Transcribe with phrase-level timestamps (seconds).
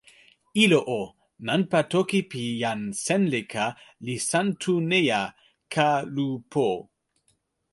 [0.63, 1.01] ilo o,
[1.45, 3.65] nanpa toki pi jan Senleka
[4.05, 5.21] li San Tu Neja,
[5.73, 6.67] Ka Lu Po.